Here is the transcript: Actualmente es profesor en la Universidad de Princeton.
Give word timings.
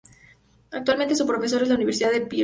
Actualmente 0.71 1.13
es 1.13 1.21
profesor 1.21 1.61
en 1.61 1.69
la 1.69 1.75
Universidad 1.75 2.09
de 2.11 2.21
Princeton. 2.21 2.39